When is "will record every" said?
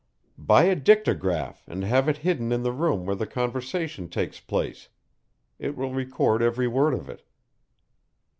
5.77-6.67